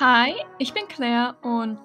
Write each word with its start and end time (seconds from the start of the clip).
Hi, 0.00 0.32
ich 0.58 0.72
bin 0.72 0.86
Claire 0.86 1.34
und 1.42 1.76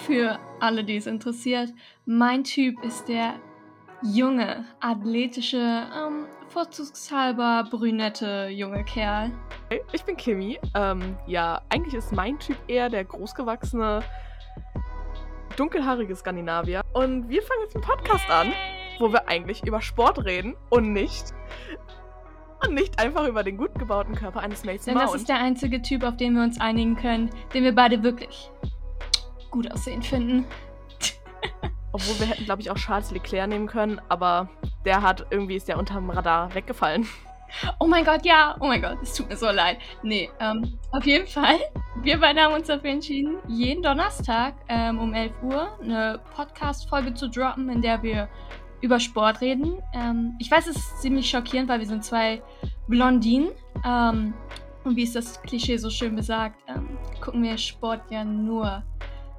für 0.00 0.38
alle, 0.60 0.84
die 0.84 0.96
es 0.96 1.06
interessiert, 1.06 1.70
mein 2.04 2.44
Typ 2.44 2.84
ist 2.84 3.08
der 3.08 3.36
junge, 4.02 4.66
athletische, 4.80 5.56
ähm, 5.56 6.26
vorzugshalber 6.48 7.66
brünette 7.70 8.48
junge 8.48 8.84
Kerl. 8.84 9.32
Hey, 9.70 9.80
ich 9.92 10.04
bin 10.04 10.18
Kimi. 10.18 10.58
Ähm, 10.74 11.16
ja, 11.26 11.62
eigentlich 11.70 11.94
ist 11.94 12.12
mein 12.12 12.38
Typ 12.38 12.58
eher 12.68 12.90
der 12.90 13.04
großgewachsene, 13.04 14.02
dunkelhaarige 15.56 16.14
Skandinavier. 16.14 16.82
Und 16.92 17.30
wir 17.30 17.40
fangen 17.40 17.62
jetzt 17.62 17.74
einen 17.74 17.84
Podcast 17.84 18.28
an, 18.28 18.52
wo 18.98 19.10
wir 19.14 19.28
eigentlich 19.28 19.66
über 19.66 19.80
Sport 19.80 20.22
reden 20.26 20.56
und 20.68 20.92
nicht 20.92 21.32
und 22.68 22.74
nicht 22.74 22.98
einfach 22.98 23.26
über 23.26 23.42
den 23.42 23.56
gut 23.56 23.74
gebauten 23.78 24.14
Körper 24.14 24.40
eines 24.40 24.64
Mason 24.64 24.86
Denn 24.86 24.94
Mount. 24.94 25.08
das 25.08 25.14
ist 25.22 25.28
der 25.28 25.38
einzige 25.38 25.82
Typ, 25.82 26.04
auf 26.04 26.16
den 26.16 26.34
wir 26.34 26.42
uns 26.42 26.60
einigen 26.60 26.96
können, 26.96 27.30
den 27.54 27.64
wir 27.64 27.74
beide 27.74 28.02
wirklich 28.02 28.50
gut 29.50 29.70
aussehen 29.72 30.02
finden. 30.02 30.44
Obwohl 31.92 32.18
wir 32.20 32.26
hätten, 32.26 32.44
glaube 32.44 32.60
ich, 32.62 32.70
auch 32.70 32.76
Charles 32.76 33.10
Leclerc 33.10 33.48
nehmen 33.48 33.66
können, 33.66 34.00
aber 34.08 34.48
der 34.84 35.02
hat 35.02 35.26
irgendwie 35.30 35.56
ist 35.56 35.68
der 35.68 35.78
unterm 35.78 36.10
Radar 36.10 36.54
weggefallen. 36.54 37.06
Oh 37.78 37.86
mein 37.86 38.04
Gott, 38.04 38.24
ja. 38.24 38.56
Oh 38.60 38.66
mein 38.66 38.82
Gott, 38.82 38.98
es 39.02 39.14
tut 39.14 39.28
mir 39.28 39.36
so 39.36 39.50
leid. 39.50 39.78
Nee, 40.02 40.28
ähm, 40.40 40.78
auf 40.90 41.04
jeden 41.04 41.26
Fall. 41.26 41.56
Wir 42.02 42.18
beide 42.18 42.42
haben 42.42 42.54
uns 42.54 42.66
dafür 42.66 42.90
entschieden, 42.90 43.36
jeden 43.48 43.82
Donnerstag 43.82 44.54
ähm, 44.68 44.98
um 44.98 45.14
11 45.14 45.32
Uhr 45.42 45.78
eine 45.80 46.20
Podcast-Folge 46.34 47.14
zu 47.14 47.28
droppen, 47.28 47.70
in 47.70 47.82
der 47.82 48.02
wir 48.02 48.28
über 48.80 49.00
Sport 49.00 49.40
reden. 49.40 49.82
Ähm, 49.94 50.34
ich 50.38 50.50
weiß, 50.50 50.66
es 50.66 50.76
ist 50.76 51.02
ziemlich 51.02 51.28
schockierend, 51.28 51.68
weil 51.68 51.80
wir 51.80 51.86
sind 51.86 52.04
zwei 52.04 52.42
Blondinen. 52.88 53.50
Ähm, 53.84 54.34
und 54.84 54.96
wie 54.96 55.02
es 55.02 55.12
das 55.12 55.42
Klischee 55.42 55.76
so 55.78 55.90
schön 55.90 56.14
besagt, 56.14 56.60
ähm, 56.68 56.98
gucken 57.20 57.42
wir 57.42 57.58
Sport 57.58 58.02
ja 58.10 58.24
nur 58.24 58.84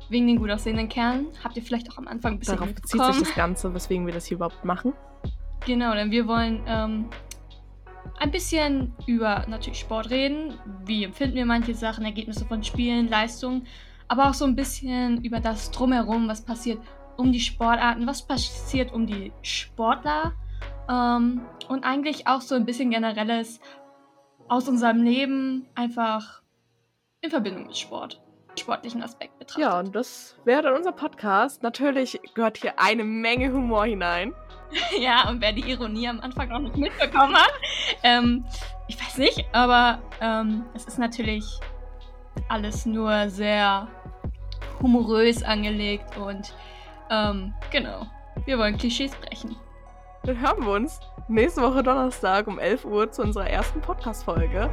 wegen 0.09 0.27
den 0.27 0.37
gut 0.37 0.51
aussehenden 0.51 0.89
Kerlen. 0.89 1.27
Habt 1.43 1.55
ihr 1.55 1.63
vielleicht 1.63 1.91
auch 1.91 1.97
am 1.97 2.07
Anfang 2.07 2.33
ein 2.33 2.39
bisschen 2.39 2.57
Darauf 2.57 2.73
bezieht 2.73 3.03
sich 3.03 3.19
das 3.19 3.35
Ganze, 3.35 3.73
weswegen 3.73 4.05
wir 4.05 4.13
das 4.13 4.25
hier 4.25 4.35
überhaupt 4.35 4.63
machen. 4.65 4.93
Genau, 5.65 5.93
denn 5.93 6.11
wir 6.11 6.27
wollen 6.27 6.61
ähm, 6.67 7.09
ein 8.19 8.31
bisschen 8.31 8.93
über 9.05 9.45
natürlich 9.47 9.79
Sport 9.79 10.09
reden. 10.09 10.53
Wie 10.85 11.03
empfinden 11.03 11.35
wir 11.35 11.45
manche 11.45 11.73
Sachen, 11.73 12.05
Ergebnisse 12.05 12.45
von 12.45 12.63
Spielen, 12.63 13.07
Leistungen, 13.07 13.65
aber 14.07 14.29
auch 14.29 14.33
so 14.33 14.45
ein 14.45 14.55
bisschen 14.55 15.23
über 15.23 15.39
das 15.39 15.71
Drumherum, 15.71 16.27
was 16.27 16.41
passiert 16.41 16.79
um 17.17 17.31
die 17.31 17.39
Sportarten, 17.39 18.07
was 18.07 18.25
passiert 18.25 18.93
um 18.93 19.07
die 19.07 19.31
Sportler 19.41 20.33
ähm, 20.89 21.41
und 21.67 21.83
eigentlich 21.83 22.27
auch 22.27 22.41
so 22.41 22.55
ein 22.55 22.65
bisschen 22.65 22.91
generelles 22.91 23.59
aus 24.47 24.67
unserem 24.69 25.03
Leben 25.03 25.67
einfach 25.75 26.41
in 27.21 27.29
Verbindung 27.29 27.67
mit 27.67 27.77
Sport, 27.77 28.21
sportlichen 28.57 29.03
Aspekt 29.03 29.37
betrachtet. 29.39 29.61
Ja, 29.61 29.79
und 29.79 29.95
das 29.95 30.37
wäre 30.45 30.61
dann 30.61 30.75
unser 30.75 30.91
Podcast. 30.91 31.63
Natürlich 31.63 32.19
gehört 32.33 32.57
hier 32.57 32.79
eine 32.79 33.03
Menge 33.03 33.51
Humor 33.51 33.85
hinein. 33.85 34.33
Ja, 34.99 35.29
und 35.29 35.39
wer 35.39 35.53
die 35.53 35.61
Ironie 35.61 36.09
am 36.09 36.19
Anfang 36.19 36.49
noch 36.49 36.59
nicht 36.59 36.75
mitbekommen 36.75 37.33
hat, 37.37 37.53
ähm, 38.03 38.43
ich 38.89 38.99
weiß 38.99 39.17
nicht, 39.17 39.45
aber 39.53 40.01
ähm, 40.19 40.65
es 40.73 40.83
ist 40.83 40.99
natürlich 40.99 41.45
alles 42.49 42.85
nur 42.85 43.29
sehr 43.29 43.87
humorös 44.81 45.41
angelegt 45.41 46.17
und 46.17 46.53
ähm, 47.09 47.53
genau, 47.71 48.07
wir 48.45 48.57
wollen 48.57 48.77
Klischees 48.77 49.15
brechen. 49.15 49.55
Dann 50.23 50.39
hören 50.39 50.65
wir 50.65 50.73
uns 50.73 50.99
nächste 51.27 51.61
Woche 51.61 51.83
Donnerstag 51.83 52.47
um 52.47 52.59
11 52.59 52.85
Uhr 52.85 53.11
zu 53.11 53.21
unserer 53.21 53.49
ersten 53.49 53.81
Podcast-Folge. 53.81 54.69